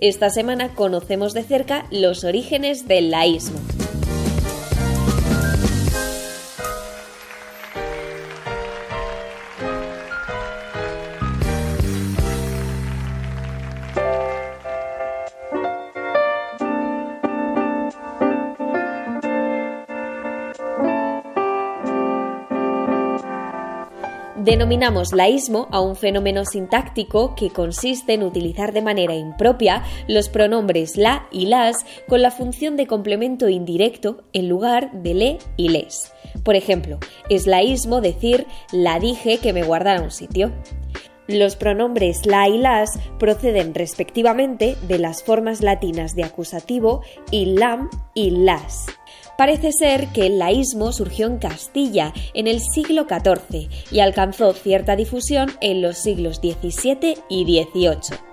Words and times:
Esta 0.00 0.30
semana 0.30 0.68
conocemos 0.76 1.34
de 1.34 1.42
cerca 1.42 1.84
los 1.90 2.22
orígenes 2.22 2.86
del 2.86 3.10
laísmo. 3.10 3.58
Denominamos 24.40 25.12
laísmo 25.12 25.66
a 25.72 25.80
un 25.80 25.96
fenómeno 25.96 26.44
sintáctico 26.44 27.34
que 27.34 27.50
consiste 27.50 28.12
en 28.12 28.22
utilizar 28.22 28.72
de 28.72 28.82
manera 28.82 29.16
impropia 29.16 29.82
los 30.06 30.28
pronombres 30.28 30.96
la 30.96 31.26
y 31.32 31.46
las 31.46 31.84
con 32.06 32.22
la 32.22 32.30
función 32.30 32.76
de 32.76 32.86
complemento 32.86 33.48
indirecto 33.48 34.22
en 34.32 34.48
lugar 34.48 34.92
de 34.92 35.14
le 35.14 35.38
y 35.56 35.70
les. 35.70 36.12
Por 36.44 36.54
ejemplo, 36.54 37.00
es 37.28 37.48
laísmo 37.48 38.00
decir 38.00 38.46
la 38.70 39.00
dije 39.00 39.38
que 39.38 39.52
me 39.52 39.64
guardara 39.64 40.02
un 40.02 40.12
sitio. 40.12 40.52
Los 41.26 41.56
pronombres 41.56 42.24
la 42.24 42.48
y 42.48 42.58
las 42.58 42.96
proceden 43.18 43.74
respectivamente 43.74 44.76
de 44.86 45.00
las 45.00 45.24
formas 45.24 45.62
latinas 45.62 46.14
de 46.14 46.22
acusativo 46.22 47.02
y 47.32 47.56
lam 47.56 47.90
y 48.14 48.30
las. 48.30 48.86
Parece 49.38 49.70
ser 49.70 50.08
que 50.08 50.26
el 50.26 50.40
laísmo 50.40 50.90
surgió 50.90 51.28
en 51.28 51.38
Castilla 51.38 52.12
en 52.34 52.48
el 52.48 52.58
siglo 52.58 53.06
XIV 53.08 53.68
y 53.92 54.00
alcanzó 54.00 54.52
cierta 54.52 54.96
difusión 54.96 55.52
en 55.60 55.80
los 55.80 55.96
siglos 55.96 56.38
XVII 56.38 57.14
y 57.28 57.44
XVIII. 57.44 58.27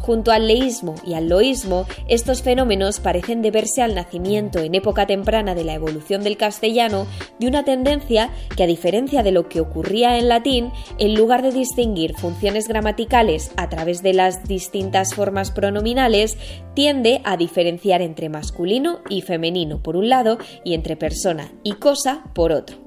Junto 0.00 0.32
al 0.32 0.46
leísmo 0.46 0.94
y 1.06 1.14
al 1.14 1.28
loísmo, 1.28 1.86
estos 2.08 2.42
fenómenos 2.42 3.00
parecen 3.00 3.42
deberse 3.42 3.82
al 3.82 3.94
nacimiento 3.94 4.58
en 4.60 4.74
época 4.74 5.06
temprana 5.06 5.54
de 5.54 5.64
la 5.64 5.74
evolución 5.74 6.22
del 6.22 6.36
castellano 6.36 7.06
de 7.38 7.46
una 7.46 7.64
tendencia 7.64 8.30
que, 8.56 8.62
a 8.62 8.66
diferencia 8.66 9.22
de 9.22 9.32
lo 9.32 9.48
que 9.48 9.60
ocurría 9.60 10.18
en 10.18 10.28
latín, 10.28 10.70
en 10.98 11.14
lugar 11.14 11.42
de 11.42 11.52
distinguir 11.52 12.14
funciones 12.14 12.68
gramaticales 12.68 13.50
a 13.56 13.68
través 13.68 14.02
de 14.02 14.14
las 14.14 14.44
distintas 14.44 15.14
formas 15.14 15.50
pronominales, 15.50 16.36
tiende 16.74 17.20
a 17.24 17.36
diferenciar 17.36 18.02
entre 18.02 18.28
masculino 18.28 19.00
y 19.08 19.22
femenino 19.22 19.82
por 19.82 19.96
un 19.96 20.08
lado 20.08 20.38
y 20.64 20.74
entre 20.74 20.96
persona 20.96 21.52
y 21.62 21.74
cosa 21.74 22.24
por 22.34 22.52
otro. 22.52 22.85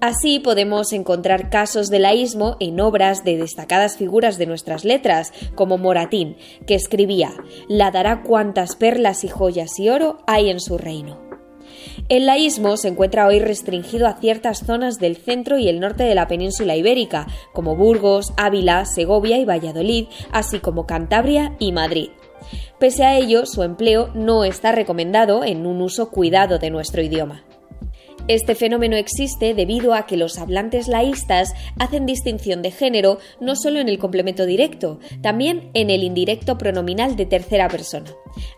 Así 0.00 0.40
podemos 0.40 0.92
encontrar 0.92 1.50
casos 1.50 1.90
de 1.90 1.98
laísmo 1.98 2.56
en 2.60 2.80
obras 2.80 3.24
de 3.24 3.36
destacadas 3.36 3.96
figuras 3.96 4.38
de 4.38 4.46
nuestras 4.46 4.84
letras, 4.84 5.32
como 5.54 5.78
Moratín, 5.78 6.36
que 6.66 6.74
escribía 6.74 7.32
La 7.68 7.90
dará 7.90 8.22
cuantas 8.22 8.76
perlas 8.76 9.24
y 9.24 9.28
joyas 9.28 9.78
y 9.78 9.88
oro 9.88 10.18
hay 10.26 10.50
en 10.50 10.60
su 10.60 10.78
reino. 10.78 11.30
El 12.08 12.26
laísmo 12.26 12.76
se 12.76 12.88
encuentra 12.88 13.26
hoy 13.26 13.38
restringido 13.38 14.06
a 14.06 14.14
ciertas 14.14 14.64
zonas 14.66 14.98
del 14.98 15.16
centro 15.16 15.58
y 15.58 15.68
el 15.68 15.80
norte 15.80 16.04
de 16.04 16.14
la 16.14 16.28
península 16.28 16.76
ibérica, 16.76 17.26
como 17.52 17.76
Burgos, 17.76 18.32
Ávila, 18.36 18.84
Segovia 18.84 19.38
y 19.38 19.44
Valladolid, 19.44 20.06
así 20.32 20.58
como 20.58 20.86
Cantabria 20.86 21.54
y 21.58 21.72
Madrid. 21.72 22.10
Pese 22.78 23.04
a 23.04 23.16
ello, 23.16 23.46
su 23.46 23.62
empleo 23.62 24.10
no 24.14 24.44
está 24.44 24.72
recomendado 24.72 25.44
en 25.44 25.66
un 25.66 25.80
uso 25.82 26.10
cuidado 26.10 26.58
de 26.58 26.70
nuestro 26.70 27.02
idioma. 27.02 27.44
Este 28.30 28.54
fenómeno 28.54 28.94
existe 28.94 29.54
debido 29.54 29.92
a 29.92 30.06
que 30.06 30.16
los 30.16 30.38
hablantes 30.38 30.86
laístas 30.86 31.52
hacen 31.80 32.06
distinción 32.06 32.62
de 32.62 32.70
género 32.70 33.18
no 33.40 33.56
solo 33.56 33.80
en 33.80 33.88
el 33.88 33.98
complemento 33.98 34.46
directo, 34.46 35.00
también 35.20 35.72
en 35.74 35.90
el 35.90 36.04
indirecto 36.04 36.56
pronominal 36.56 37.16
de 37.16 37.26
tercera 37.26 37.66
persona. 37.68 38.08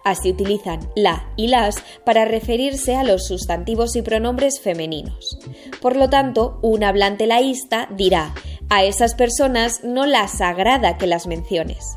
Así 0.05 0.31
utilizan 0.31 0.81
la 0.95 1.27
y 1.39 1.49
las 1.49 1.83
para 2.05 2.27
referirse 2.27 2.97
a 2.97 3.03
los 3.03 3.27
sustantivos 3.27 3.97
y 3.97 4.03
pronombres 4.03 4.61
femeninos. 4.61 5.39
Por 5.81 5.97
lo 5.97 6.11
tanto, 6.11 6.59
un 6.61 6.85
hablante 6.85 7.27
laísta 7.27 7.89
dirá, 7.97 8.35
a 8.69 8.85
esas 8.85 9.15
personas 9.15 9.83
no 9.85 10.05
las 10.05 10.43
agrada 10.43 10.99
que 10.99 11.07
las 11.07 11.27
menciones. 11.27 11.97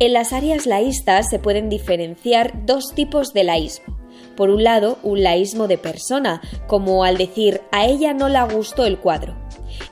En 0.00 0.12
las 0.12 0.32
áreas 0.32 0.66
laístas 0.66 1.30
se 1.30 1.38
pueden 1.38 1.68
diferenciar 1.68 2.66
dos 2.66 2.92
tipos 2.92 3.32
de 3.32 3.44
laísmo 3.44 3.95
por 4.36 4.50
un 4.50 4.62
lado, 4.62 4.98
un 5.02 5.22
laísmo 5.22 5.66
de 5.66 5.78
persona, 5.78 6.40
como 6.66 7.04
al 7.04 7.16
decir 7.16 7.62
a 7.72 7.86
ella 7.86 8.14
no 8.14 8.28
le 8.28 8.42
gustó 8.54 8.84
el 8.84 8.98
cuadro. 8.98 9.36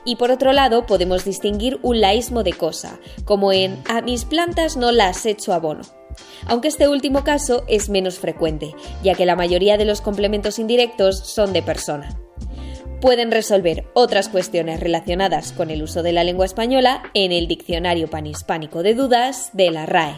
Y 0.05 0.15
por 0.15 0.31
otro 0.31 0.53
lado, 0.53 0.85
podemos 0.85 1.25
distinguir 1.25 1.79
un 1.81 1.99
laísmo 1.99 2.43
de 2.43 2.53
cosa, 2.53 2.99
como 3.25 3.51
en 3.51 3.81
a 3.89 4.01
mis 4.01 4.25
plantas 4.25 4.77
no 4.77 4.91
las 4.91 5.25
hecho 5.25 5.53
abono. 5.53 5.81
Aunque 6.47 6.69
este 6.69 6.87
último 6.87 7.23
caso 7.23 7.63
es 7.67 7.89
menos 7.89 8.19
frecuente, 8.19 8.73
ya 9.03 9.15
que 9.15 9.25
la 9.25 9.35
mayoría 9.35 9.77
de 9.77 9.85
los 9.85 10.01
complementos 10.01 10.59
indirectos 10.59 11.19
son 11.19 11.51
de 11.51 11.61
persona 11.61 12.17
pueden 13.05 13.29
resolver 13.29 13.85
otras 13.93 14.29
cuestiones 14.29 14.79
relacionadas 14.79 15.51
con 15.51 15.69
el 15.69 15.83
uso 15.83 16.01
de 16.01 16.11
la 16.11 16.23
lengua 16.23 16.47
española 16.47 17.03
en 17.13 17.31
el 17.31 17.47
Diccionario 17.47 18.09
Panhispánico 18.09 18.81
de 18.81 18.95
Dudas 18.95 19.51
de 19.53 19.69
la 19.69 19.85
RAE. 19.85 20.15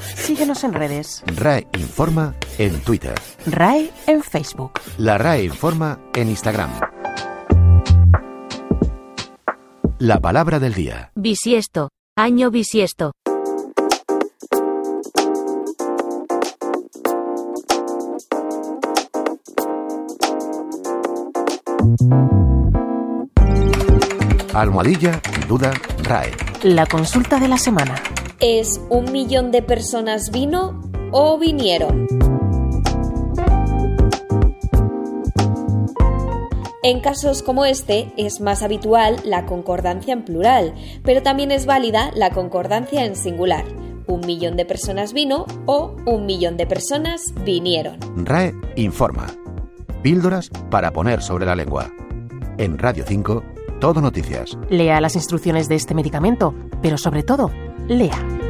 Síguenos 0.00 0.64
en 0.64 0.72
redes. 0.74 1.22
RAE 1.26 1.66
Informa 1.78 2.34
en 2.58 2.80
Twitter. 2.80 3.14
RAE 3.46 3.90
en 4.06 4.22
Facebook. 4.22 4.72
La 4.98 5.18
RAE 5.18 5.44
Informa 5.44 5.98
en 6.14 6.28
Instagram. 6.28 6.70
La 9.98 10.18
palabra 10.20 10.58
del 10.58 10.74
día. 10.74 11.12
Bisiesto. 11.14 11.90
Año 12.16 12.50
bisiesto. 12.50 13.12
Almohadilla, 24.54 25.20
duda, 25.48 25.72
RAE. 26.02 26.32
La 26.62 26.86
consulta 26.86 27.38
de 27.38 27.48
la 27.48 27.56
semana. 27.56 27.94
¿Es 28.40 28.80
un 28.88 29.12
millón 29.12 29.50
de 29.50 29.60
personas 29.60 30.30
vino 30.30 30.80
o 31.12 31.38
vinieron? 31.38 32.06
En 36.82 37.00
casos 37.00 37.42
como 37.42 37.66
este 37.66 38.14
es 38.16 38.40
más 38.40 38.62
habitual 38.62 39.16
la 39.24 39.44
concordancia 39.44 40.14
en 40.14 40.24
plural, 40.24 40.72
pero 41.04 41.22
también 41.22 41.50
es 41.50 41.66
válida 41.66 42.12
la 42.14 42.30
concordancia 42.30 43.04
en 43.04 43.14
singular. 43.14 43.66
Un 44.06 44.22
millón 44.22 44.56
de 44.56 44.64
personas 44.64 45.12
vino 45.12 45.44
o 45.66 45.94
un 46.06 46.24
millón 46.24 46.56
de 46.56 46.66
personas 46.66 47.20
vinieron. 47.44 47.98
RAE 48.24 48.54
informa. 48.76 49.26
Píldoras 50.02 50.48
para 50.70 50.92
poner 50.92 51.20
sobre 51.20 51.44
la 51.44 51.54
lengua. 51.54 51.92
En 52.56 52.78
Radio 52.78 53.04
5, 53.06 53.44
Todo 53.82 54.00
Noticias. 54.00 54.56
Lea 54.70 54.98
las 55.02 55.14
instrucciones 55.14 55.68
de 55.68 55.74
este 55.74 55.94
medicamento, 55.94 56.54
pero 56.80 56.96
sobre 56.96 57.22
todo, 57.22 57.50
俩。 57.96 58.49